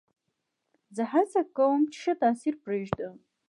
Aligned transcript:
زه 0.95 1.03
هڅه 1.13 1.41
کوم، 1.57 1.81
چي 1.91 1.97
ښه 2.03 2.13
تاثیر 2.21 2.53
پرېږدم. 2.63 3.15